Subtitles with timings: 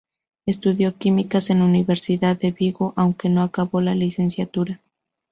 [0.47, 4.81] Estudió químicas en la Universidad de Vigo, aunque no acabó la licenciatura.